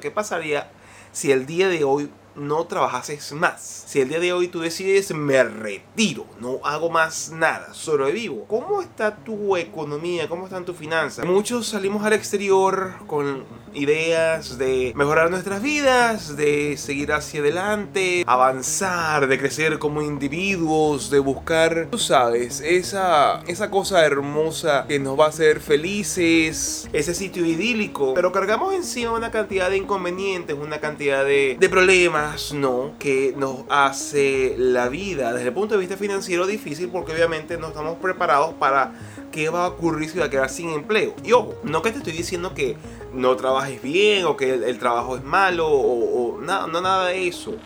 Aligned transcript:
¿Qué 0.00 0.12
pasaría 0.12 0.70
si 1.10 1.32
el 1.32 1.44
día 1.44 1.66
de 1.66 1.82
hoy 1.82 2.08
no 2.36 2.64
trabajases 2.68 3.32
más? 3.32 3.84
Si 3.88 4.00
el 4.00 4.08
día 4.08 4.20
de 4.20 4.32
hoy 4.32 4.46
tú 4.46 4.60
decides 4.60 5.12
me 5.12 5.42
retiro, 5.42 6.24
no 6.38 6.60
hago 6.62 6.88
más 6.88 7.32
nada, 7.32 7.74
sobrevivo. 7.74 8.44
¿Cómo 8.46 8.80
está 8.80 9.16
tu 9.16 9.56
economía? 9.56 10.28
¿Cómo 10.28 10.44
están 10.44 10.64
tus 10.64 10.76
finanzas? 10.76 11.26
Muchos 11.26 11.66
salimos 11.66 12.04
al 12.04 12.12
exterior 12.12 12.94
con 13.08 13.44
ideas 13.74 14.58
de 14.58 14.92
mejorar 14.94 15.30
nuestras 15.30 15.62
vidas, 15.62 16.36
de 16.36 16.76
seguir 16.76 17.12
hacia 17.12 17.40
adelante, 17.40 18.24
avanzar, 18.26 19.26
de 19.26 19.38
crecer 19.38 19.78
como 19.78 20.02
individuos, 20.02 21.10
de 21.10 21.18
buscar, 21.18 21.88
tú 21.90 21.98
sabes, 21.98 22.60
esa, 22.60 23.42
esa 23.46 23.70
cosa 23.70 24.04
hermosa 24.04 24.84
que 24.88 24.98
nos 24.98 25.18
va 25.18 25.26
a 25.26 25.28
hacer 25.28 25.60
felices, 25.60 26.88
ese 26.92 27.14
sitio 27.14 27.44
idílico. 27.44 28.14
Pero 28.14 28.32
cargamos 28.32 28.74
encima 28.74 29.12
una 29.12 29.30
cantidad 29.30 29.70
de 29.70 29.76
inconvenientes, 29.76 30.56
una 30.58 30.78
cantidad 30.78 31.24
de, 31.24 31.56
de 31.58 31.68
problemas, 31.68 32.52
¿no? 32.52 32.92
Que 32.98 33.34
nos 33.36 33.64
hace 33.68 34.54
la 34.58 34.88
vida 34.88 35.32
desde 35.32 35.48
el 35.48 35.54
punto 35.54 35.74
de 35.74 35.80
vista 35.80 35.96
financiero 35.96 36.46
difícil 36.46 36.88
porque 36.88 37.12
obviamente 37.12 37.56
no 37.58 37.68
estamos 37.68 37.98
preparados 37.98 38.54
para 38.54 38.92
qué 39.30 39.48
va 39.48 39.64
a 39.64 39.68
ocurrir 39.68 40.10
si 40.10 40.18
va 40.18 40.26
a 40.26 40.30
quedar 40.30 40.50
sin 40.50 40.70
empleo. 40.70 41.14
Y 41.24 41.32
ojo, 41.32 41.54
no 41.64 41.82
que 41.82 41.92
te 41.92 41.98
estoy 41.98 42.12
diciendo 42.12 42.54
que 42.54 42.76
no 43.12 43.36
trabajes 43.36 43.82
bien 43.82 44.24
o 44.26 44.36
que 44.36 44.54
el, 44.54 44.78
trabajo 44.78 45.16
es 45.16 45.24
malo 45.24 45.68
o, 45.68 46.36
o 46.36 46.40
no, 46.40 46.66
no 46.66 46.80
nada 46.80 47.08
de 47.08 47.28
eso 47.28 47.56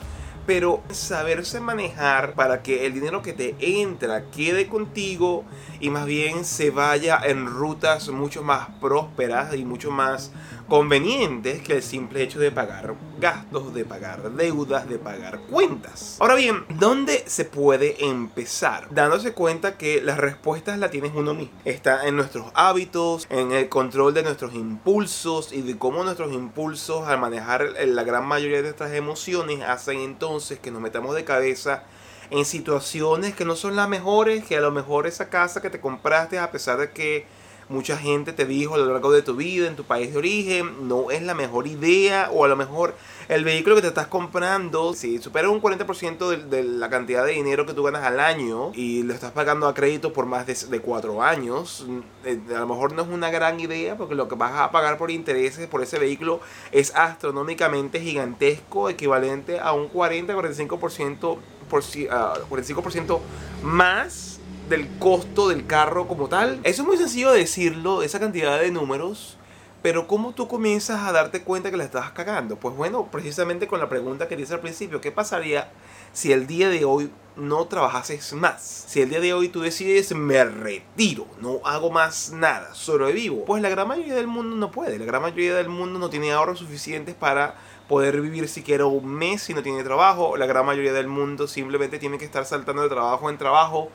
pero 0.47 0.83
saberse 0.91 1.61
manejar 1.61 2.35
para 2.35 2.63
que 2.63 2.87
el 2.87 2.95
dinero 2.95 3.23
que 3.23 3.33
te 3.33 3.55
entra 3.61 4.25
quede 4.31 4.67
contigo 4.67 5.45
y 5.81 5.91
más 5.91 6.07
bien 6.07 6.45
se 6.45 6.71
vaya 6.71 7.21
en 7.25 7.47
rutas 7.47 8.09
mucho 8.09 8.43
más 8.43 8.69
prósperas 8.81 9.55
y 9.55 9.65
mucho 9.65 9.91
más 9.91 10.33
convenientes 10.69 11.63
que 11.63 11.75
el 11.75 11.83
simple 11.83 12.23
hecho 12.23 12.39
de 12.39 12.51
pagar 12.51 12.95
gastos, 13.19 13.75
de 13.75 13.85
pagar 13.85 14.31
deudas, 14.33 14.89
de 14.89 14.99
pagar 14.99 15.41
cuentas. 15.51 16.17
Ahora 16.21 16.35
bien, 16.35 16.65
¿dónde 16.79 17.25
se 17.27 17.45
puede 17.45 18.05
empezar? 18.05 18.89
Dándose 18.91 19.33
cuenta 19.33 19.77
que 19.77 20.01
las 20.01 20.19
respuestas 20.19 20.79
las 20.79 20.91
tienes 20.91 21.13
uno 21.15 21.35
mismo. 21.35 21.53
Está 21.65 22.07
en 22.07 22.17
nuestros 22.17 22.47
hábitos, 22.55 23.27
en 23.31 23.53
el 23.53 23.69
control 23.69 24.15
de 24.15 24.23
nuestros 24.23 24.55
impulsos 24.55 25.53
y 25.53 25.63
de 25.63 25.79
cómo 25.79 26.05
nuestros 26.05 26.33
impulsos 26.33 27.07
al 27.07 27.19
manejar 27.19 27.75
la 27.87 28.03
gran 28.05 28.27
mayoría 28.27 28.59
de 28.59 28.65
nuestras 28.65 28.93
emociones 28.93 29.61
hacen 29.63 30.01
entonces 30.01 30.59
que 30.59 30.71
nos 30.71 30.81
metamos 30.81 31.15
de 31.15 31.25
cabeza 31.25 31.85
en 32.31 32.45
situaciones 32.47 33.35
que 33.35 33.45
no 33.45 33.57
son 33.57 33.77
las 33.77 33.89
mejores, 33.89 34.45
que 34.45 34.57
a 34.57 34.61
lo 34.61 34.71
mejor 34.71 35.07
esa 35.07 35.29
casa 35.29 35.61
que 35.61 35.69
te 35.69 35.81
compraste 35.81 36.39
a 36.39 36.51
pesar 36.51 36.79
de 36.79 36.91
que 36.91 37.27
mucha 37.69 37.97
gente 37.97 38.33
te 38.33 38.47
dijo 38.47 38.75
a 38.75 38.79
lo 38.79 38.87
largo 38.87 39.13
de 39.13 39.23
tu 39.23 39.37
vida, 39.37 39.67
en 39.67 39.77
tu 39.77 39.85
país 39.85 40.13
de 40.13 40.19
origen, 40.19 40.89
no 40.89 41.11
es 41.11 41.23
la 41.23 41.35
mejor 41.35 41.67
idea 41.67 42.29
o 42.33 42.45
a 42.45 42.49
lo 42.49 42.57
mejor 42.57 42.95
el 43.29 43.45
vehículo 43.45 43.77
que 43.77 43.83
te 43.83 43.89
estás 43.89 44.09
comprando, 44.09 44.95
si 44.95 45.19
supera 45.19 45.49
un 45.49 45.63
40% 45.63 46.29
de, 46.29 46.37
de, 46.37 46.63
la 46.65 46.91
cantidad 46.91 47.25
de 47.25 47.33
dinero 47.33 47.67
que 47.67 47.73
tú 47.73 47.83
ganas 47.83 48.05
al 48.05 48.21
año 48.21 48.73
y 48.75 49.03
lo 49.03 49.15
estás 49.15 49.33
pagando 49.33 49.67
a 49.69 49.75
crédito 49.75 50.13
por 50.13 50.27
más 50.27 50.47
de, 50.47 50.55
de 50.55 50.81
4 50.81 51.23
años, 51.23 51.87
eh, 52.25 52.39
a 52.55 52.61
lo 52.61 52.67
mejor 52.67 52.93
no 52.93 53.03
es 53.03 53.09
una 53.09 53.31
gran 53.31 53.61
idea 53.61 53.97
porque 53.97 54.15
lo 54.15 54.29
que 54.29 54.35
vas 54.35 54.53
a 54.55 54.71
pagar 54.71 54.99
por 54.99 55.11
intereses 55.11 55.67
por 55.69 55.83
ese 55.83 55.99
vehículo 55.99 56.41
es 56.73 56.95
astronómicamente 56.95 58.01
gigantesco, 58.01 58.89
equivalente 58.89 59.59
a 59.61 59.73
un 59.73 59.91
40-45% 59.91 61.39
por, 61.69 61.81
uh, 61.81 62.55
45% 62.55 63.21
más 63.63 64.41
del 64.73 64.89
costo 64.99 65.51
del 65.51 65.67
carro 65.67 66.09
como 66.09 66.29
tal. 66.29 66.59
Eso 66.65 66.81
es 66.81 66.89
muy 66.89 66.97
sencillo 66.97 67.31
decirlo, 67.31 68.03
esa 68.03 68.19
cantidad 68.19 68.59
de 68.59 68.71
números. 68.71 69.37
Pero 69.83 70.07
¿cómo 70.07 70.33
tú 70.33 70.49
comienzas 70.49 71.03
a 71.03 71.13
darte 71.13 71.43
cuenta 71.43 71.71
que 71.71 71.77
la 71.77 71.85
estás 71.85 72.13
cagando? 72.13 72.57
Pues 72.57 72.75
bueno, 72.75 73.09
precisamente 73.11 73.67
con 73.67 73.81
la 73.81 73.91
pregunta 73.91 74.29
que 74.29 74.37
dice 74.37 74.55
al 74.55 74.61
principio, 74.61 75.01
¿qué 75.01 75.13
pasaría 75.13 75.71
si 76.15 76.33
el 76.33 76.47
día 76.47 76.71
de 76.71 76.87
hoy 76.87 77.11
no 77.37 77.67
trabajases 77.67 78.33
más? 78.33 78.63
Si 78.63 79.03
el 79.03 79.11
día 79.11 79.21
de 79.21 79.35
hoy 79.35 79.49
tú 79.49 79.61
decides 79.61 80.15
me 80.15 80.43
retiro, 80.45 81.27
no 81.41 81.61
hago 81.65 81.91
más 81.91 82.31
nada, 82.33 82.75
sobrevivo. 82.75 83.45
Pues 83.45 83.61
la 83.61 83.69
gran 83.69 83.89
mayoría 83.89 84.15
del 84.15 84.29
mundo 84.29 84.57
no 84.57 84.71
puede, 84.71 84.99
la 84.99 85.05
gran 85.05 85.21
mayoría 85.21 85.55
del 85.55 85.69
mundo 85.69 85.99
no 85.99 86.09
tiene 86.09 86.33
ahorros 86.33 86.61
suficientes 86.61 87.15
para 87.15 87.57
poder 87.89 88.23
vivir 88.23 88.49
siquiera 88.49 88.87
un 88.87 89.05
mes 89.05 89.43
si 89.43 89.53
no 89.53 89.63
tiene 89.63 89.85
trabajo. 89.85 90.37
La 90.39 90.47
gran 90.47 90.65
mayoría 90.65 90.95
del 90.95 91.09
mundo 91.09 91.47
simplemente 91.47 91.99
tiene 91.99 92.17
que 92.17 92.25
estar 92.25 92.47
saltando 92.47 92.83
de 92.83 92.89
trabajo 92.89 93.29
en 93.29 93.37
trabajo 93.37 93.91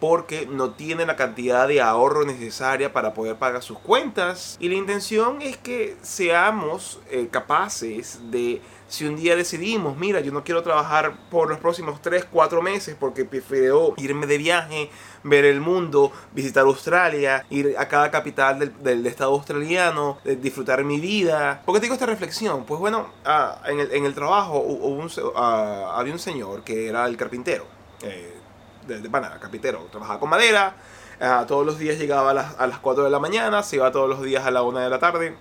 porque 0.00 0.46
no 0.46 0.72
tiene 0.72 1.06
la 1.06 1.16
cantidad 1.16 1.68
de 1.68 1.80
ahorro 1.80 2.24
necesaria 2.24 2.92
para 2.92 3.14
poder 3.14 3.36
pagar 3.36 3.62
sus 3.62 3.78
cuentas. 3.78 4.56
Y 4.60 4.68
la 4.68 4.74
intención 4.74 5.40
es 5.42 5.56
que 5.56 5.96
seamos 6.02 7.00
eh, 7.10 7.28
capaces 7.30 8.20
de, 8.30 8.60
si 8.88 9.06
un 9.06 9.16
día 9.16 9.36
decidimos, 9.36 9.96
mira, 9.96 10.20
yo 10.20 10.32
no 10.32 10.44
quiero 10.44 10.62
trabajar 10.62 11.16
por 11.30 11.48
los 11.48 11.58
próximos 11.58 12.00
3, 12.02 12.26
4 12.30 12.62
meses 12.62 12.96
porque 12.98 13.24
prefiero 13.24 13.94
irme 13.96 14.26
de 14.26 14.38
viaje, 14.38 14.90
ver 15.22 15.44
el 15.44 15.60
mundo, 15.60 16.12
visitar 16.32 16.64
Australia, 16.64 17.46
ir 17.50 17.74
a 17.78 17.88
cada 17.88 18.10
capital 18.10 18.58
del, 18.58 18.82
del 18.82 19.06
estado 19.06 19.32
australiano, 19.32 20.18
disfrutar 20.24 20.84
mi 20.84 21.00
vida. 21.00 21.62
¿Por 21.64 21.74
qué 21.74 21.80
digo 21.80 21.94
esta 21.94 22.06
reflexión? 22.06 22.64
Pues 22.64 22.78
bueno, 22.80 23.08
ah, 23.24 23.60
en, 23.66 23.80
el, 23.80 23.92
en, 23.92 24.04
el, 24.04 24.14
trabajo 24.14 24.58
hubo 24.58 24.88
un, 24.88 25.10
ah, 25.34 25.94
había 25.96 26.12
un 26.12 26.18
señor 26.18 26.62
que 26.62 26.88
era 26.88 27.06
el 27.06 27.16
carpintero. 27.16 27.66
Eh, 28.02 28.43
de, 28.86 29.00
de 29.00 29.10
pana, 29.10 29.38
capitero, 29.40 29.86
trabajaba 29.90 30.20
con 30.20 30.30
madera, 30.30 30.76
uh, 31.20 31.46
todos 31.46 31.64
los 31.64 31.78
días 31.78 31.98
llegaba 31.98 32.30
a 32.30 32.34
las, 32.34 32.58
a 32.58 32.66
las 32.66 32.78
4 32.78 33.04
de 33.04 33.10
la 33.10 33.18
mañana, 33.18 33.62
se 33.62 33.76
iba 33.76 33.90
todos 33.92 34.08
los 34.08 34.22
días 34.22 34.44
a 34.46 34.50
la 34.50 34.62
1 34.62 34.80
de 34.80 34.90
la 34.90 34.98
tarde, 34.98 35.36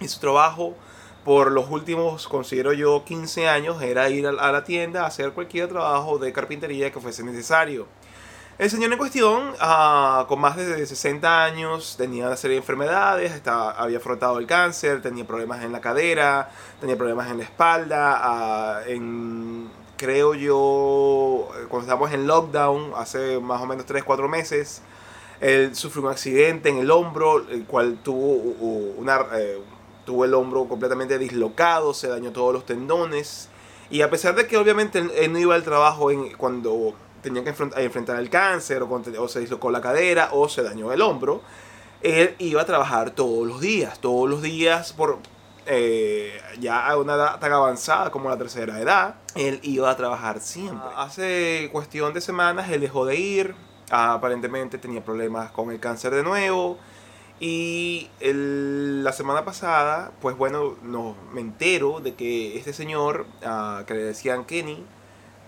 y 0.00 0.08
su 0.08 0.20
trabajo 0.20 0.74
por 1.24 1.52
los 1.52 1.70
últimos, 1.70 2.28
considero 2.28 2.72
yo, 2.72 3.04
15 3.04 3.48
años 3.48 3.82
era 3.82 4.08
ir 4.10 4.26
a, 4.26 4.30
a 4.30 4.52
la 4.52 4.64
tienda 4.64 5.04
a 5.04 5.06
hacer 5.06 5.32
cualquier 5.32 5.68
trabajo 5.68 6.18
de 6.18 6.32
carpintería 6.32 6.92
que 6.92 7.00
fuese 7.00 7.24
necesario. 7.24 7.86
El 8.56 8.70
señor 8.70 8.92
en 8.92 8.98
cuestión, 8.98 9.50
uh, 9.50 10.26
con 10.26 10.38
más 10.38 10.56
de 10.56 10.86
60 10.86 11.44
años, 11.44 11.96
tenía 11.98 12.28
una 12.28 12.36
serie 12.36 12.54
de 12.54 12.60
enfermedades, 12.60 13.32
estaba, 13.32 13.72
había 13.72 13.98
afrontado 13.98 14.38
el 14.38 14.46
cáncer, 14.46 15.02
tenía 15.02 15.26
problemas 15.26 15.64
en 15.64 15.72
la 15.72 15.80
cadera, 15.80 16.50
tenía 16.80 16.96
problemas 16.96 17.28
en 17.32 17.38
la 17.38 17.42
espalda, 17.42 18.82
uh, 18.86 18.88
en 18.88 19.68
creo 19.96 20.34
yo, 20.34 21.48
cuando 21.68 21.80
estábamos 21.80 22.12
en 22.12 22.26
lockdown, 22.26 22.92
hace 22.96 23.38
más 23.40 23.60
o 23.60 23.66
menos 23.66 23.86
3, 23.86 24.04
4 24.04 24.28
meses, 24.28 24.82
él 25.40 25.74
sufrió 25.74 26.04
un 26.04 26.10
accidente 26.10 26.68
en 26.68 26.78
el 26.78 26.90
hombro, 26.90 27.48
el 27.48 27.64
cual 27.64 27.98
tuvo, 28.02 28.34
una, 28.96 29.26
eh, 29.34 29.58
tuvo 30.04 30.24
el 30.24 30.34
hombro 30.34 30.66
completamente 30.66 31.18
dislocado, 31.18 31.94
se 31.94 32.08
dañó 32.08 32.32
todos 32.32 32.52
los 32.52 32.66
tendones. 32.66 33.48
Y 33.90 34.02
a 34.02 34.10
pesar 34.10 34.34
de 34.34 34.46
que 34.46 34.56
obviamente 34.56 34.98
él, 34.98 35.32
no 35.32 35.38
iba 35.38 35.54
al 35.54 35.62
trabajo 35.62 36.10
en, 36.10 36.32
cuando 36.36 36.94
tenía 37.22 37.42
que 37.42 37.50
enfrentar, 37.50 37.80
enfrentar 37.80 38.18
el 38.18 38.30
cáncer, 38.30 38.82
o, 38.82 39.02
o 39.18 39.28
se 39.28 39.40
dislocó 39.40 39.70
la 39.70 39.80
cadera, 39.80 40.30
o 40.32 40.48
se 40.48 40.62
dañó 40.62 40.92
el 40.92 41.02
hombro, 41.02 41.42
él 42.02 42.34
iba 42.38 42.62
a 42.62 42.66
trabajar 42.66 43.10
todos 43.10 43.46
los 43.46 43.60
días, 43.60 43.98
todos 43.98 44.28
los 44.28 44.42
días 44.42 44.92
por, 44.92 45.18
eh, 45.66 46.40
ya 46.60 46.86
a 46.86 46.96
una 46.98 47.14
edad 47.14 47.40
tan 47.40 47.52
avanzada 47.52 48.10
como 48.10 48.28
la 48.28 48.36
tercera 48.36 48.80
edad, 48.80 49.16
él 49.34 49.60
iba 49.62 49.90
a 49.90 49.96
trabajar 49.96 50.40
siempre. 50.40 50.88
Ah. 50.94 51.04
Hace 51.04 51.68
cuestión 51.72 52.12
de 52.14 52.20
semanas 52.20 52.70
él 52.70 52.80
dejó 52.80 53.06
de 53.06 53.16
ir, 53.16 53.54
aparentemente 53.90 54.78
tenía 54.78 55.04
problemas 55.04 55.50
con 55.50 55.70
el 55.70 55.80
cáncer 55.80 56.14
de 56.14 56.22
nuevo. 56.22 56.78
Y 57.40 58.08
la 58.20 59.12
semana 59.12 59.44
pasada, 59.44 60.12
pues 60.20 60.36
bueno, 60.36 60.76
no, 60.82 61.16
me 61.32 61.40
entero 61.40 62.00
de 62.00 62.14
que 62.14 62.56
este 62.56 62.72
señor, 62.72 63.26
uh, 63.42 63.84
que 63.84 63.94
le 63.94 64.02
decían 64.04 64.44
Kenny, 64.44 64.84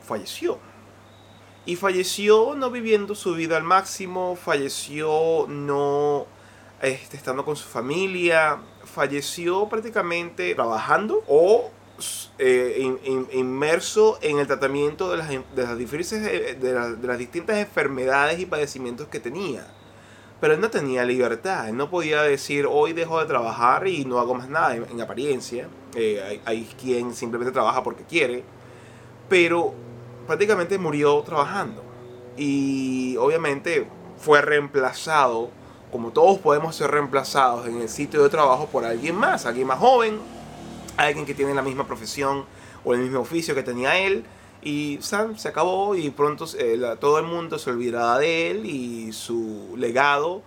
falleció. 0.03 0.59
Y 1.65 1.77
falleció 1.77 2.55
no 2.55 2.71
viviendo 2.71 3.15
su 3.15 3.35
vida 3.35 3.57
al 3.57 3.63
máximo, 3.63 4.37
falleció 4.37 5.47
no 5.49 6.27
este, 6.87 7.17
estando 7.17 7.45
con 7.45 7.57
su 7.57 7.67
familia, 7.67 8.59
falleció 8.85 9.69
prácticamente 9.69 10.55
trabajando 10.55 11.25
o 11.27 11.71
eh, 12.39 12.77
in, 12.79 12.99
in, 13.05 13.27
inmerso 13.33 14.19
en 14.23 14.39
el 14.39 14.47
tratamiento 14.47 15.11
de 15.11 15.17
las, 15.17 15.29
de 15.29 15.39
las, 15.57 15.79
de, 15.79 16.73
las, 16.73 17.03
de 17.03 17.09
las 17.09 17.19
distintas 17.19 17.57
enfermedades 17.57 18.39
y 18.39 18.47
padecimientos 18.47 19.09
que 19.09 19.19
tenía. 19.19 19.67
Pero 20.41 20.55
él 20.55 20.61
no 20.61 20.71
tenía 20.71 21.05
libertad, 21.05 21.69
él 21.69 21.77
no 21.77 21.91
podía 21.91 22.23
decir 22.23 22.69
hoy 22.71 22.93
dejo 22.93 23.19
de 23.19 23.27
trabajar 23.27 23.89
y 23.89 24.05
no 24.05 24.21
hago 24.21 24.35
más 24.35 24.49
nada 24.49 24.77
en, 24.77 24.85
en 24.85 25.01
apariencia. 25.01 25.69
Eh, 25.97 26.23
hay, 26.23 26.43
hay, 26.45 26.69
quien 26.81 27.15
simplemente 27.15 27.53
trabaja 27.53 27.83
porque 27.83 28.05
quiere, 28.05 28.45
pero 29.29 29.75
prácticamente 30.27 30.79
murió 30.79 31.21
trabajando. 31.23 31.83
Y 32.37 33.17
obviamente 33.17 33.89
fue 34.19 34.41
reemplazado 34.41 35.51
como 35.93 36.11
todos 36.11 36.39
podemos 36.39 36.77
ser 36.77 36.91
reemplazados 36.91 37.67
en 37.67 37.81
el 37.81 37.89
sitio 37.89 38.23
de 38.23 38.29
trabajo 38.29 38.67
por 38.67 38.85
alguien 38.85 39.15
más, 39.15 39.47
alguien 39.47 39.67
más 39.67 39.79
joven, 39.79 40.19
alguien 40.97 41.27
que 41.27 41.35
tiene 41.35 41.55
la 41.55 41.63
misma 41.63 41.87
profesión 41.87 42.45
o 42.85 42.95
el 42.95 43.01
mismo 43.01 43.21
oficio 43.21 43.55
que 43.55 43.63
tenía 43.63 43.99
él. 43.99 44.25
Y 44.63 44.99
Sam 45.01 45.37
se 45.39 45.49
acabó 45.49 45.95
y 45.95 46.11
pronto 46.11 46.47
eh, 46.59 46.81
todo 46.99 47.19
el 47.19 47.27
mundo 47.27 47.59
se 47.59 47.71
olvidará 47.71 48.19
de 48.19 48.51
él 48.51 48.67
y 48.67 49.13
su 49.13 49.75
legado 49.77 50.43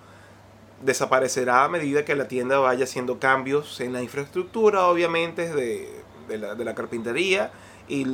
desaparecerá 0.83 1.65
a 1.65 1.69
medida 1.69 2.05
que 2.05 2.15
la 2.15 2.27
tienda 2.27 2.59
vaya 2.59 2.85
haciendo 2.85 3.19
cambios 3.19 3.79
en 3.81 3.93
la 3.93 4.01
infraestructura, 4.01 4.87
obviamente, 4.87 5.53
de, 5.53 5.89
de, 6.27 6.37
la, 6.37 6.75
carpintería 6.75 7.51
y 7.87 8.05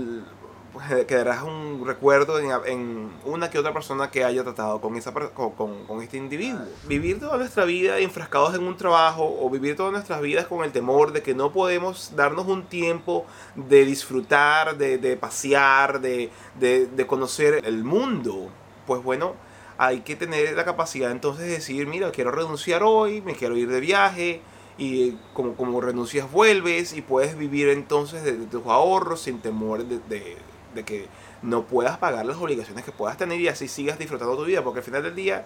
quedarás 1.08 1.44
un 1.44 1.84
recuerdo 1.86 2.40
en, 2.40 3.12
una 3.26 3.50
que 3.50 3.60
otra 3.60 3.74
persona 3.74 4.12
que 4.12 4.24
haya 4.24 4.44
tratado 4.44 4.82
con, 4.82 4.96
esa, 4.96 5.14
con, 5.14 5.52
con, 5.86 6.02
este 6.02 6.18
individuo. 6.18 6.62
Vivir 6.88 7.20
toda 7.20 7.38
nuestra 7.38 7.66
vida 7.66 8.00
enfrascados 8.00 8.56
en 8.56 8.64
un 8.64 8.78
trabajo 8.78 9.38
o 9.42 9.50
vivir 9.50 9.76
todas 9.76 9.92
nuestras 9.92 10.22
vidas 10.22 10.48
con 10.48 10.64
el 10.64 10.72
temor 10.72 11.12
de 11.12 11.22
que 11.22 11.34
no 11.34 11.52
podemos 11.52 12.16
darnos 12.16 12.48
un 12.48 12.64
tiempo 12.64 13.26
de 13.56 13.86
disfrutar, 13.86 14.78
de, 14.78 14.98
de 14.98 15.18
pasear, 15.18 16.02
de, 16.02 16.30
de, 16.60 16.88
de 16.88 17.08
conocer 17.08 17.62
el 17.66 17.84
mundo, 17.84 18.50
pues 18.86 19.04
bueno, 19.04 19.34
hay 19.78 20.02
que 20.02 20.16
tener 20.16 20.56
la 20.56 20.66
capacidad 20.66 21.12
entonces 21.12 21.46
de 21.46 21.52
decir, 21.52 21.88
mira, 21.88 22.12
quiero 22.12 22.32
renunciar 22.32 22.84
hoy, 22.84 23.22
me 23.22 23.36
quiero 23.36 23.58
ir 23.58 23.70
de 23.70 23.80
viaje, 23.80 24.42
y 24.78 25.18
como, 25.34 25.56
como 25.56 25.80
renuncias 25.82 26.30
vuelves 26.32 26.94
y 26.94 27.02
puedes 27.02 27.38
vivir 27.38 27.70
entonces 27.70 28.24
de, 28.24 28.34
tus 28.34 28.66
ahorros 28.66 29.22
sin 29.22 29.40
temor 29.40 29.86
de, 29.86 30.00
de 30.00 30.38
que 30.84 31.08
no 31.42 31.64
puedas 31.64 31.98
pagar 31.98 32.26
las 32.26 32.38
obligaciones 32.38 32.84
que 32.84 32.92
puedas 32.92 33.18
tener 33.18 33.40
y 33.40 33.48
así 33.48 33.68
sigas 33.68 33.98
disfrutando 33.98 34.36
tu 34.36 34.46
vida, 34.46 34.64
porque 34.64 34.80
al 34.80 34.86
final 34.86 35.04
del 35.04 35.16
día 35.16 35.46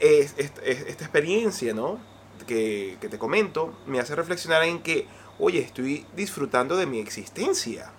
es, 0.00 0.34
esta 0.38 1.04
experiencia, 1.04 1.74
¿no? 1.74 1.98
Que, 2.46 2.96
que, 3.00 3.08
te 3.08 3.18
comento, 3.18 3.74
me 3.86 3.98
hace 4.00 4.14
reflexionar 4.14 4.62
en 4.64 4.80
que, 4.80 5.06
oye, 5.38 5.60
estoy 5.60 6.06
disfrutando 6.14 6.76
de 6.76 6.86
mi 6.86 6.98
existencia. 6.98 7.90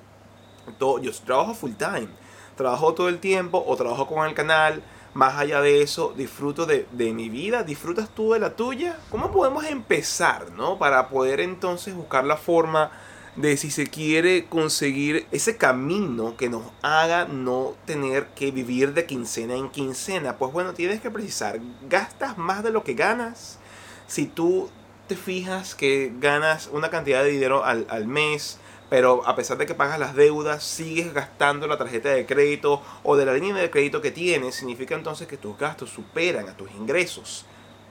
Todo, 0.77 0.99
yo 0.99 1.11
trabajo 1.25 1.53
full 1.53 1.73
time, 1.73 2.09
trabajo 2.55 2.93
todo 2.93 3.09
el 3.09 3.19
tiempo 3.19 3.63
o 3.65 3.75
trabajo 3.75 4.07
con 4.07 4.27
el 4.27 4.33
canal. 4.33 4.83
Más 5.13 5.35
allá 5.35 5.59
de 5.61 5.81
eso, 5.81 6.13
disfruto 6.15 6.67
de, 6.67 6.85
de 6.91 7.13
mi 7.13 7.29
vida, 7.29 7.63
disfrutas 7.63 8.09
tú 8.13 8.33
de 8.33 8.39
la 8.39 8.55
tuya. 8.55 8.97
¿Cómo 9.09 9.31
podemos 9.31 9.65
empezar, 9.65 10.51
no? 10.51 10.77
Para 10.77 11.09
poder 11.09 11.39
entonces 11.39 11.95
buscar 11.95 12.23
la 12.25 12.37
forma 12.37 12.91
de 13.35 13.57
si 13.57 13.71
se 13.71 13.87
quiere 13.87 14.45
conseguir 14.45 15.27
ese 15.31 15.57
camino 15.57 16.35
que 16.35 16.49
nos 16.49 16.63
haga 16.81 17.25
no 17.25 17.75
tener 17.85 18.27
que 18.35 18.51
vivir 18.51 18.93
de 18.93 19.05
quincena 19.05 19.55
en 19.55 19.69
quincena. 19.69 20.37
Pues 20.37 20.51
bueno, 20.51 20.73
tienes 20.73 21.01
que 21.01 21.11
precisar, 21.11 21.59
¿gastas 21.87 22.37
más 22.37 22.63
de 22.63 22.71
lo 22.71 22.83
que 22.83 22.93
ganas? 22.93 23.59
Si 24.07 24.25
tú 24.25 24.69
te 25.07 25.15
fijas 25.15 25.75
que 25.75 26.11
ganas 26.19 26.69
una 26.71 26.89
cantidad 26.89 27.23
de 27.23 27.31
dinero 27.31 27.63
al, 27.63 27.85
al 27.89 28.07
mes, 28.07 28.59
pero 28.89 29.25
a 29.27 29.35
pesar 29.35 29.57
de 29.57 29.65
que 29.65 29.75
pagas 29.75 29.99
las 29.99 30.15
deudas, 30.15 30.63
sigues 30.63 31.13
gastando 31.13 31.67
la 31.67 31.77
tarjeta 31.77 32.09
de 32.09 32.25
crédito 32.25 32.81
o 33.03 33.15
de 33.15 33.25
la 33.25 33.33
línea 33.33 33.55
de 33.55 33.69
crédito 33.69 34.01
que 34.01 34.11
tienes, 34.11 34.55
significa 34.55 34.95
entonces 34.95 35.27
que 35.27 35.37
tus 35.37 35.57
gastos 35.57 35.91
superan 35.91 36.49
a 36.49 36.57
tus 36.57 36.71
ingresos. 36.71 37.45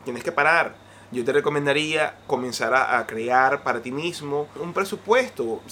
Tienes 0.05 0.25
que 0.25 0.33
parar 0.33 0.88
yo 1.11 1.25
te 1.25 1.33
recomendaría 1.33 2.17
comenzar 2.27 2.75
a, 2.75 3.07
crear 3.07 3.63
para 3.63 3.81
ti 3.81 3.91
mismo 3.91 4.47
un 4.61 4.75
presupuesto, 4.75 5.63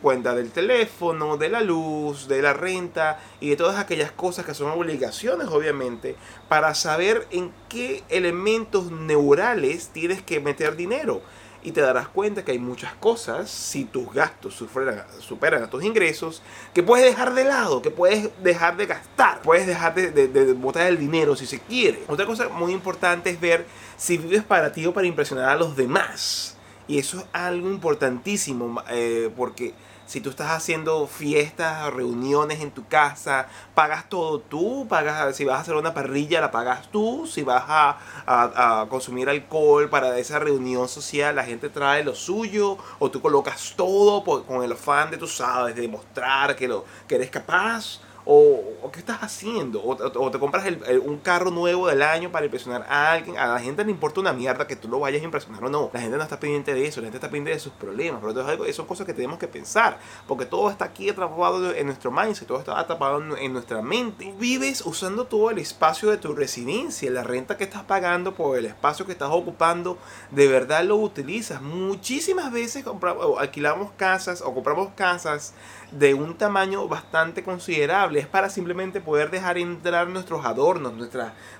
cuenta 0.00 0.34
del 0.34 0.50
teléfono, 0.50 1.36
de 1.36 1.50
la 1.50 1.60
luz, 1.60 2.26
de 2.26 2.40
la 2.40 2.54
renta 2.54 3.20
y 3.40 3.50
de 3.50 3.56
todas 3.56 3.78
aquellas 3.78 4.12
cosas 4.12 4.46
que 4.46 4.54
son 4.54 4.70
obligaciones, 4.70 5.48
obviamente, 5.48 6.16
para 6.48 6.74
saber 6.74 7.26
en 7.30 7.52
qué 7.68 8.02
elementos 8.08 8.90
neurales 8.90 9.88
tienes 9.88 10.22
que 10.22 10.40
meter 10.40 10.76
dinero 10.76 11.20
y 11.62 11.72
te 11.72 11.80
darás 11.80 12.08
cuenta 12.08 12.44
que 12.44 12.52
hay 12.52 12.58
muchas 12.58 12.94
cosas, 12.94 13.50
si 13.50 13.84
tus 13.84 14.12
gastos 14.12 14.54
superan, 14.54 15.04
superan 15.18 15.62
a 15.62 15.70
tus 15.70 15.84
ingresos, 15.84 16.42
que 16.72 16.82
puedes 16.82 17.04
dejar 17.04 17.34
de 17.34 17.44
lado, 17.44 17.82
que 17.82 17.90
puedes 17.90 18.30
dejar 18.42 18.76
de 18.76 18.86
gastar, 18.86 19.42
puedes 19.42 19.66
dejar 19.66 19.94
de, 19.94 20.10
de, 20.10 20.52
botar 20.52 20.86
el 20.86 20.98
dinero 20.98 21.34
si 21.34 21.46
se 21.46 21.58
quiere. 21.58 22.02
Otra 22.06 22.26
cosa 22.26 22.48
muy 22.48 22.72
importante 22.72 23.30
es 23.30 23.40
ver 23.40 23.66
si 23.96 24.18
vives 24.18 24.44
para 24.44 24.72
ti 24.72 24.86
o 24.86 24.92
para 24.92 25.06
impresionar 25.06 25.48
a 25.48 25.56
los 25.56 25.76
demás. 25.76 26.56
Y 26.86 26.98
eso 26.98 27.18
es 27.18 27.26
algo 27.32 27.68
importantísimo, 27.68 28.82
eh, 28.90 29.30
porque 29.36 29.74
si 30.08 30.22
tú 30.22 30.30
estás 30.30 30.50
haciendo 30.52 31.06
fiestas, 31.06 31.92
reuniones 31.92 32.60
en 32.60 32.70
tu 32.70 32.88
casa, 32.88 33.46
pagas 33.74 34.08
todo 34.08 34.40
tú, 34.40 34.86
pagas, 34.88 35.36
si 35.36 35.44
vas 35.44 35.58
a 35.58 35.60
hacer 35.60 35.74
una 35.74 35.92
parrilla 35.92 36.40
la 36.40 36.50
pagas 36.50 36.90
tú, 36.90 37.26
si 37.26 37.42
vas 37.42 37.64
a, 37.68 38.86
consumir 38.88 39.28
alcohol 39.28 39.90
para 39.90 40.18
esa 40.18 40.38
reunión 40.38 40.88
social, 40.88 41.36
la 41.36 41.44
gente 41.44 41.68
trae 41.68 42.02
lo 42.02 42.14
suyo, 42.14 42.78
o 42.98 43.10
tú 43.10 43.20
colocas 43.20 43.74
todo 43.76 44.24
con 44.24 44.62
el 44.64 44.72
afán 44.72 45.10
de, 45.10 45.18
tú 45.18 45.26
sabes, 45.26 45.74
de 45.76 45.82
demostrar 45.82 46.56
que, 46.56 46.68
lo, 46.68 46.86
que 47.06 47.16
eres 47.16 47.28
capaz 47.28 48.00
o, 48.30 48.90
qué 48.92 48.98
estás 49.00 49.22
haciendo, 49.22 49.82
o, 49.82 50.30
te 50.30 50.38
compras 50.38 50.66
un 51.02 51.18
carro 51.18 51.50
nuevo 51.50 51.86
del 51.88 52.02
año 52.02 52.30
para 52.30 52.44
impresionar 52.44 52.84
a 52.86 53.12
alguien. 53.12 53.38
A 53.38 53.46
la 53.46 53.58
gente 53.58 53.82
no 53.84 53.90
importa 53.90 54.20
una 54.20 54.34
mierda 54.34 54.66
que 54.66 54.76
tú 54.76 54.86
lo 54.86 55.00
vayas 55.00 55.22
a 55.22 55.24
impresionar 55.24 55.64
o 55.64 55.70
no. 55.70 55.90
La 55.94 56.00
gente 56.00 56.14
no 56.18 56.22
está 56.22 56.38
pendiente 56.38 56.74
de 56.74 56.86
eso, 56.86 57.00
la 57.00 57.06
gente 57.06 57.16
está 57.16 57.30
pendiente 57.30 57.52
de 57.52 57.58
sus 57.58 57.72
problemas. 57.72 58.20
Pero 58.22 58.64
eso 58.66 58.76
son 58.76 58.86
cosas 58.86 59.06
que 59.06 59.14
tenemos 59.14 59.38
que 59.38 59.48
pensar, 59.48 59.98
porque 60.26 60.44
todo 60.44 60.68
está 60.68 60.84
aquí 60.84 61.08
atrapado 61.08 61.74
en 61.74 61.86
nuestro 61.86 62.10
mindset, 62.10 62.46
todo 62.46 62.58
está 62.58 62.78
atrapado 62.78 63.36
en 63.38 63.52
nuestra 63.52 63.80
mente. 63.80 64.34
vives 64.38 64.82
usando 64.84 65.24
todo 65.24 65.50
el 65.50 65.58
espacio 65.58 66.10
de 66.10 66.18
tu 66.18 66.34
residencia, 66.34 67.10
la 67.10 67.24
renta 67.24 67.56
que 67.56 67.64
estás 67.64 67.84
pagando 67.84 68.34
por 68.34 68.58
el 68.58 68.66
espacio 68.66 69.06
que 69.06 69.12
estás 69.12 69.30
ocupando, 69.32 69.96
de 70.30 70.48
verdad 70.48 70.84
lo 70.84 70.96
utilizas. 70.96 71.62
Muchísimas 71.62 72.52
veces 72.52 72.84
compramos, 72.84 73.38
alquilamos 73.38 73.90
casas 73.96 74.42
o 74.42 74.52
compramos 74.52 74.90
casas 74.94 75.54
de 75.90 76.12
un 76.14 76.36
tamaño 76.36 76.86
bastante 76.88 77.42
considerable. 77.42 78.17
Es 78.18 78.26
para 78.26 78.50
simplemente 78.50 79.00
poder 79.00 79.30
dejar 79.30 79.58
entrar 79.58 80.08
nuestros 80.08 80.44
adornos, 80.44 80.92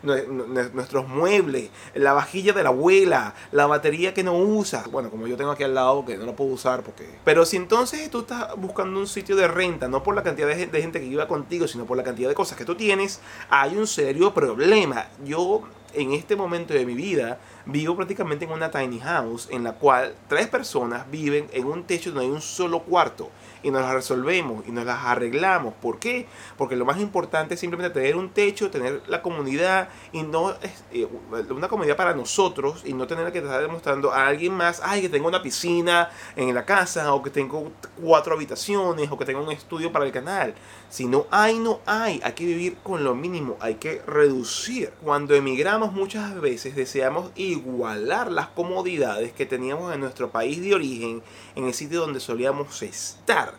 nuestros 0.03 1.09
muebles, 1.09 1.71
la 1.95 2.15
vajilla 2.15 2.53
de 2.53 2.65
la 2.65 2.71
abuela, 2.71 3.35
la 3.53 3.67
batería 3.67 4.13
que 4.13 4.25
no 4.25 4.37
usa. 4.37 4.83
Bueno, 4.91 5.09
como 5.09 5.29
yo 5.29 5.37
tengo 5.37 5.53
aquí 5.53 5.63
al 5.63 5.77
lado 5.77 6.05
que 6.05 6.17
no 6.17 6.27
lo 6.27 6.35
puedo 6.35 6.51
usar 6.51 6.83
porque... 6.83 7.09
Pero 7.25 7.45
si 7.45 7.57
entonces 7.57 8.11
tú 8.11 8.23
estás 8.23 8.57
buscando 8.57 8.99
un 8.99 9.07
sitio 9.07 9.37
de 9.37 9.47
renta, 9.47 9.87
no 9.87 10.03
por 10.03 10.17
la 10.17 10.25
cantidad 10.25 10.49
de 10.49 10.83
gente 10.83 10.99
que 10.99 11.07
iba 11.07 11.29
contigo, 11.29 11.69
sino 11.69 11.85
por 11.85 11.97
la 11.97 12.03
cantidad 12.03 12.29
de 12.29 12.35
cosas 12.35 12.59
que 12.59 12.65
tú 12.65 12.75
tienes, 12.75 13.21
hay 13.51 13.77
un 13.77 13.87
serio 13.87 14.35
problema. 14.35 15.07
Yo 15.25 15.63
en 15.95 16.13
este 16.13 16.37
momento 16.37 16.75
de 16.75 16.85
mi 16.85 16.95
vida 16.95 17.39
vivo 17.67 17.97
prácticamente 17.97 18.45
en 18.45 18.51
una 18.51 18.71
tiny 18.71 19.01
house 19.01 19.49
en 19.51 19.65
la 19.65 19.75
cual 19.75 20.15
tres 20.29 20.49
personas 20.49 21.11
viven 21.11 21.49
en 21.53 21.67
un 21.67 21.85
techo 21.85 22.11
donde 22.11 22.27
hay 22.27 22.31
un 22.31 22.41
solo 22.41 22.81
cuarto 22.81 23.31
y 23.63 23.71
nos 23.71 23.83
las 23.83 23.93
resolvemos 23.93 24.67
y 24.67 24.73
nos 24.73 24.85
las 24.85 25.05
arreglamos. 25.05 25.75
¿Por 25.75 25.99
qué? 25.99 26.27
Porque 26.57 26.77
lo 26.77 26.85
más 26.85 27.01
importante 27.01 27.55
es 27.55 27.61
simplemente 27.61 28.01
tener 28.01 28.17
un 28.17 28.31
techo, 28.31 28.71
tener 28.71 29.03
la 29.07 29.23
comunidad 29.23 29.89
y 30.13 30.23
no 30.23 30.55
eh, 30.93 31.07
una 31.51 31.69
comunidad 31.69 31.97
para 31.97 32.15
nosotros 32.15 32.83
y 32.85 32.93
no 32.93 33.07
tener 33.07 33.33
que 33.33 33.39
estar 33.39 33.61
demostrando 33.61 34.13
a 34.13 34.27
alguien 34.27 34.53
más, 34.55 34.81
ay, 34.85 35.03
que 35.03 35.09
tengo 35.09 35.29
una 35.29 35.43
piscina 35.43 36.11
en 36.37 36.55
la 36.55 36.65
casa 36.65 37.13
o 37.13 37.23
que 37.23 37.31
tengo 37.31 37.71
cuatro 38.01 38.35
habitaciones 38.35 39.11
o 39.11 39.19
que 39.19 39.25
tengo 39.25 39.43
un 39.43 39.53
estudio 39.53 39.93
para 39.93 40.05
el 40.05 40.13
canal. 40.13 40.55
Si 40.89 41.07
no 41.07 41.27
hay, 41.31 41.59
no 41.59 41.81
hay. 41.87 42.21
Hay 42.25 42.33
que 42.33 42.47
vivir 42.47 42.77
con 42.83 43.05
lo 43.05 43.15
mínimo, 43.15 43.57
hay 43.61 43.75
que 43.75 44.01
reducir. 44.07 44.91
Cuando 45.03 45.35
emigramos 45.35 45.93
muchas 45.93 46.41
veces 46.41 46.75
deseamos 46.75 47.31
igualar 47.37 48.33
las 48.33 48.49
comodidades 48.49 49.33
que 49.33 49.47
teníamos 49.47 49.95
en 49.95 50.01
nuestro 50.01 50.31
país 50.31 50.61
de 50.63 50.75
origen, 50.75 51.23
en 51.55 51.65
el 51.67 51.75
sitio 51.75 52.01
donde 52.01 52.21
solíamos 52.21 52.83
estar. 52.83 53.55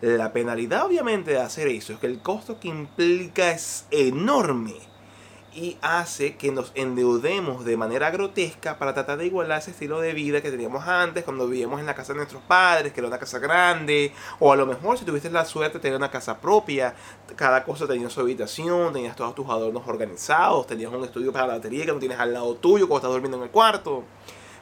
La 0.00 0.32
penalidad 0.32 0.86
obviamente 0.86 1.32
de 1.32 1.38
hacer 1.38 1.68
eso 1.68 1.92
es 1.92 1.98
que 1.98 2.06
el 2.06 2.20
costo 2.20 2.58
que 2.60 2.68
implica 2.68 3.50
es 3.50 3.86
enorme 3.90 4.74
y 5.54 5.78
hace 5.82 6.36
que 6.36 6.50
nos 6.50 6.72
endeudemos 6.74 7.64
de 7.64 7.76
manera 7.76 8.10
grotesca 8.10 8.78
para 8.78 8.92
tratar 8.92 9.18
de 9.18 9.26
igualar 9.26 9.60
ese 9.60 9.70
estilo 9.70 10.00
de 10.00 10.12
vida 10.12 10.40
que 10.40 10.50
teníamos 10.50 10.86
antes 10.86 11.24
cuando 11.24 11.46
vivíamos 11.46 11.78
en 11.80 11.86
la 11.86 11.94
casa 11.94 12.12
de 12.12 12.18
nuestros 12.18 12.42
padres, 12.42 12.92
que 12.92 13.00
era 13.00 13.08
una 13.08 13.18
casa 13.18 13.38
grande, 13.38 14.12
o 14.40 14.52
a 14.52 14.56
lo 14.56 14.66
mejor 14.66 14.98
si 14.98 15.04
tuviste 15.04 15.30
la 15.30 15.44
suerte 15.44 15.78
de 15.78 15.82
tener 15.82 15.96
una 15.96 16.10
casa 16.10 16.40
propia, 16.40 16.94
cada 17.36 17.62
cosa 17.64 17.86
tenía 17.86 18.10
su 18.10 18.20
habitación, 18.20 18.92
tenías 18.92 19.14
todos 19.14 19.34
tus 19.34 19.48
adornos 19.48 19.86
organizados, 19.86 20.66
tenías 20.66 20.92
un 20.92 21.04
estudio 21.04 21.32
para 21.32 21.46
la 21.46 21.54
batería 21.54 21.86
que 21.86 21.92
no 21.92 21.98
tienes 21.98 22.18
al 22.18 22.32
lado 22.32 22.56
tuyo 22.56 22.88
cuando 22.88 23.06
estás 23.06 23.12
durmiendo 23.12 23.36
en 23.38 23.44
el 23.44 23.50
cuarto. 23.50 24.04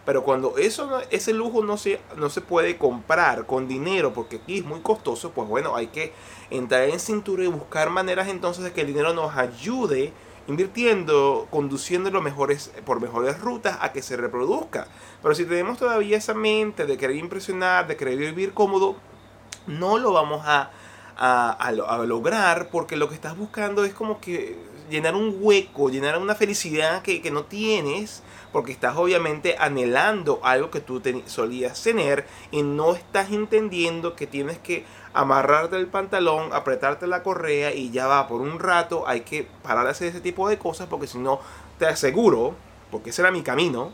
Pero 0.04 0.25
cuando 0.25 0.59
eso, 0.59 1.00
ese 1.11 1.32
lujo 1.32 1.62
no 1.62 1.76
se, 1.76 2.00
no 2.16 2.28
se 2.28 2.40
puede 2.40 2.76
comprar 2.76 3.47
con 3.47 3.68
dinero, 3.68 4.12
porque 4.12 4.37
aquí 4.37 4.59
es 4.59 4.64
muy 4.64 4.80
costoso, 4.80 5.30
pues 5.30 5.49
bueno, 5.49 5.76
hay 5.76 5.88
que 5.88 6.12
entrar 6.50 6.88
en 6.88 6.99
cintura 6.99 7.44
y 7.44 7.49
buscar 7.49 7.90
maneras 7.90 8.28
entonces 8.28 8.64
de 8.64 8.73
que 8.73 8.80
el 8.80 8.88
dinero 8.88 9.14
nos 9.14 9.37
ayude 9.37 10.12
invirtiendo, 10.49 11.47
conduciéndolo 11.50 12.21
mejores, 12.21 12.73
por 12.85 13.00
mejores 13.00 13.40
rutas 13.40 13.78
a 13.80 13.92
que 13.92 14.02
se 14.02 14.16
reproduzca. 14.16 14.88
Pero 15.23 15.35
si 15.35 15.44
tenemos 15.44 15.78
todavía 15.78 16.16
esa 16.16 16.35
mente 16.35 16.85
de 16.85 16.97
querer 16.97 17.16
impresionar, 17.16 17.87
de 17.87 17.97
querer 17.97 18.18
vivir 18.18 18.52
cómodo, 18.52 18.97
no 19.66 19.99
lo 19.99 20.12
vamos 20.12 20.42
a, 20.44 20.71
a, 21.16 21.73
lograr 22.04 22.68
porque 22.71 22.97
lo 22.97 23.09
que 23.09 23.14
estás 23.14 23.37
buscando 23.37 23.85
es 23.85 23.94
como 23.94 24.21
que 24.21 24.59
llenar 24.91 25.15
un 25.15 25.37
hueco, 25.41 25.89
llenar 25.89 26.19
una 26.19 26.35
felicidad 26.35 27.03
que, 27.03 27.21
que 27.23 27.31
no 27.31 27.45
tienes 27.45 28.23
porque 28.53 28.73
estás 28.73 28.97
obviamente 28.97 29.57
anhelando 29.59 30.41
algo 30.43 30.71
que 30.71 30.81
tú 30.81 31.03
solías 31.27 31.83
tener 31.83 32.27
y 32.51 32.62
no 32.62 32.95
estás 32.95 33.33
entendiendo 33.33 34.15
que 34.15 34.27
tienes 34.27 34.59
que 34.59 34.85
amarrarte 35.15 35.77
el 35.77 35.89
pantalón, 35.89 36.53
apretarte 36.53 37.07
la 37.07 37.23
correa 37.23 37.75
y 37.75 37.91
ya 37.91 38.07
va 38.07 38.29
por 38.29 38.43
un 38.43 38.59
rato, 38.59 39.09
hay 39.09 39.23
que 39.23 39.49
parar 39.62 39.85
de 39.85 39.91
hacer 39.91 40.09
ese 40.09 40.21
tipo 40.21 40.49
de 40.49 40.59
cosas 40.59 40.87
porque 40.89 41.07
si 41.07 41.19
no, 41.19 41.41
te 41.79 41.87
aseguro, 41.87 42.55
porque 42.91 43.11
ese 43.11 43.23
era 43.23 43.31
mi 43.31 43.43
camino, 43.43 43.91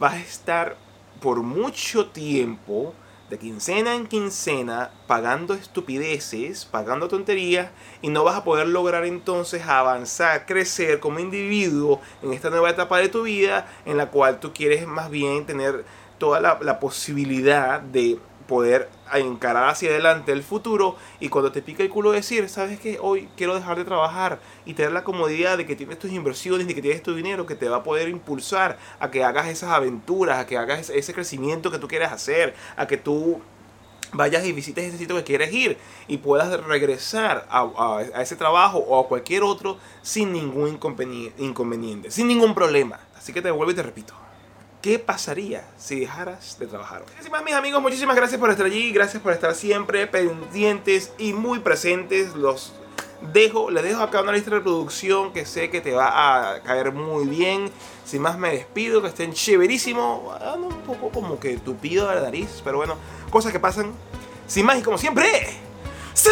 vas 0.00 0.14
a 0.14 0.20
estar 0.20 0.76
por 1.20 1.42
mucho 1.42 2.06
tiempo, 2.10 2.94
de 3.30 3.38
quincena 3.38 3.94
en 3.94 4.08
quincena, 4.08 4.90
pagando 5.06 5.54
estupideces, 5.54 6.64
pagando 6.64 7.06
tonterías, 7.06 7.70
y 8.02 8.08
no 8.08 8.24
vas 8.24 8.36
a 8.36 8.42
poder 8.42 8.66
lograr 8.66 9.04
entonces 9.06 9.62
avanzar, 9.66 10.46
crecer 10.46 10.98
como 10.98 11.20
individuo 11.20 12.00
en 12.22 12.32
esta 12.32 12.50
nueva 12.50 12.70
etapa 12.70 12.98
de 12.98 13.08
tu 13.08 13.22
vida, 13.22 13.68
en 13.86 13.96
la 13.96 14.10
cual 14.10 14.40
tú 14.40 14.52
quieres 14.52 14.84
más 14.86 15.10
bien 15.10 15.46
tener 15.46 15.84
toda 16.18 16.40
la, 16.40 16.58
la 16.60 16.80
posibilidad 16.80 17.80
de 17.80 18.18
poder 18.50 18.88
encarar 19.14 19.68
hacia 19.68 19.90
adelante 19.90 20.32
el 20.32 20.42
futuro 20.42 20.96
y 21.20 21.28
cuando 21.28 21.52
te 21.52 21.62
pica 21.62 21.84
el 21.84 21.88
culo 21.88 22.10
decir, 22.10 22.48
sabes 22.48 22.80
que 22.80 22.98
hoy 23.00 23.28
quiero 23.36 23.54
dejar 23.54 23.78
de 23.78 23.84
trabajar 23.84 24.40
y 24.66 24.74
tener 24.74 24.90
la 24.90 25.04
comodidad 25.04 25.56
de 25.56 25.66
que 25.66 25.76
tienes 25.76 26.00
tus 26.00 26.10
inversiones, 26.10 26.66
de 26.66 26.74
que 26.74 26.82
tienes 26.82 27.00
tu 27.00 27.14
dinero 27.14 27.46
que 27.46 27.54
te 27.54 27.68
va 27.68 27.76
a 27.76 27.82
poder 27.84 28.08
impulsar 28.08 28.76
a 28.98 29.08
que 29.08 29.22
hagas 29.22 29.46
esas 29.46 29.70
aventuras, 29.70 30.40
a 30.40 30.46
que 30.46 30.58
hagas 30.58 30.90
ese 30.90 31.14
crecimiento 31.14 31.70
que 31.70 31.78
tú 31.78 31.86
quieres 31.86 32.10
hacer, 32.10 32.56
a 32.76 32.88
que 32.88 32.96
tú 32.96 33.40
vayas 34.12 34.44
y 34.44 34.50
visites 34.50 34.84
ese 34.84 34.98
sitio 34.98 35.14
que 35.14 35.22
quieres 35.22 35.52
ir 35.52 35.78
y 36.08 36.16
puedas 36.16 36.50
regresar 36.64 37.46
a, 37.48 38.02
ese 38.20 38.34
trabajo 38.34 38.78
o 38.78 38.98
a 38.98 39.06
cualquier 39.06 39.44
otro 39.44 39.78
sin 40.02 40.32
ningún 40.32 40.76
inconveniente, 41.38 42.10
sin 42.10 42.26
ningún 42.26 42.52
problema. 42.52 42.98
Así 43.16 43.32
que 43.32 43.42
te 43.42 43.52
vuelvo 43.52 43.70
y 43.70 43.76
te 43.76 43.84
repito. 43.84 44.12
¿Qué 44.82 44.98
pasaría 44.98 45.68
si 45.76 46.00
dejaras 46.00 46.58
de 46.58 46.66
trabajar? 46.66 47.02
Muchísimas 47.10 47.44
mis 47.44 47.52
amigos, 47.52 47.82
muchísimas 47.82 48.16
gracias 48.16 48.40
por 48.40 48.50
estar 48.50 48.64
allí, 48.64 48.92
gracias 48.92 49.22
por 49.22 49.34
estar 49.34 49.54
siempre 49.54 50.06
pendientes 50.06 51.12
y 51.18 51.34
muy 51.34 51.58
presentes. 51.58 52.34
Los 52.34 52.72
dejo, 53.34 53.70
les 53.70 53.82
dejo 53.82 54.00
acá 54.00 54.22
una 54.22 54.32
lista 54.32 54.48
de 54.48 54.56
reproducción 54.56 55.34
que 55.34 55.44
sé 55.44 55.68
que 55.68 55.82
te 55.82 55.92
va 55.92 56.54
a 56.54 56.62
caer 56.62 56.92
muy 56.92 57.26
bien. 57.26 57.70
Sin 58.06 58.22
más 58.22 58.38
me 58.38 58.52
despido, 58.52 59.02
que 59.02 59.08
estén 59.08 59.34
chéverísimo. 59.34 60.34
un 60.56 60.80
poco 60.80 61.10
como 61.10 61.38
que 61.38 61.58
tupido 61.58 62.08
de 62.08 62.14
la 62.14 62.22
nariz, 62.22 62.62
pero 62.64 62.78
bueno, 62.78 62.96
cosas 63.30 63.52
que 63.52 63.60
pasan. 63.60 63.92
Sin 64.46 64.64
más 64.64 64.78
y 64.78 64.82
como 64.82 64.96
siempre, 64.96 65.28
¡se 66.14 66.30